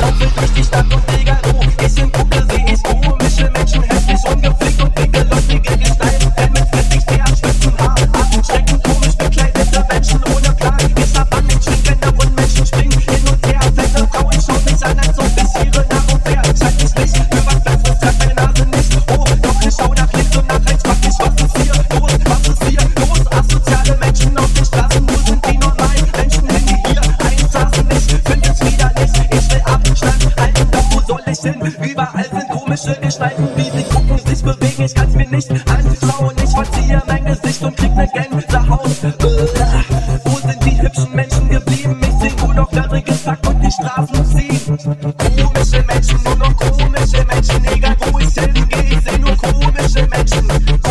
Não 0.00 0.12
tem 0.18 0.30
triste, 0.30 0.70
tô 0.70 1.16
ligado, 1.16 1.84
esse 1.84 2.00
é 2.00 2.04
o 2.04 2.10
problema 2.10 2.41
hin. 31.42 31.54
Überall 31.82 32.24
sind 32.24 32.48
komische 32.48 32.94
Gestalten, 33.00 33.48
wie 33.56 33.70
sie 33.70 33.84
gucken, 33.84 34.18
sich 34.18 34.42
bewegen. 34.42 34.82
Ich 34.84 34.94
kann's 34.94 35.14
mir 35.14 35.28
nicht 35.28 35.50
anschauen. 35.50 36.34
Ich 36.42 36.50
verziehe 36.50 37.02
mein 37.06 37.24
Gesicht 37.24 37.62
und 37.62 37.76
krieg 37.76 37.94
ne 37.94 38.08
Gänsehaut. 38.12 39.04
Äh, 39.04 39.12
wo 40.24 40.36
sind 40.38 40.64
die 40.64 40.82
hübschen 40.82 41.14
Menschen 41.14 41.48
geblieben? 41.48 42.00
Ich 42.02 42.30
seh 42.30 42.36
nur 42.44 42.54
noch 42.54 42.70
gaddriges 42.70 43.24
Sack 43.24 43.38
und 43.48 43.60
die 43.60 43.70
Straßen 43.70 44.24
ziehen. 44.26 44.78
Komische 45.18 45.84
Menschen, 45.86 46.22
nur 46.24 46.36
noch 46.36 46.56
komische 46.56 47.24
Menschen. 47.24 47.64
Egal 47.66 47.96
wo 48.10 48.18
ich 48.18 48.34
hingehe, 48.34 48.98
ich 48.98 49.10
seh 49.10 49.18
nur 49.18 49.36
komische 49.36 50.06
Menschen. 50.08 50.81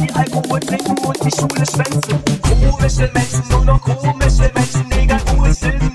viel 0.00 0.12
Alkohol 0.12 0.60
trinken 0.60 0.98
und 0.98 1.24
die 1.24 1.30
Schule 1.30 1.66
schwänzen. 1.66 2.18
Komische 2.42 3.10
Menschen, 3.12 3.42
nur 3.50 3.64
noch 3.64 3.80
komische 3.80 4.50
Menschen, 4.54 4.90
egal 4.92 5.20
wo 5.36 5.46
ich 5.46 5.54
sind. 5.54 5.89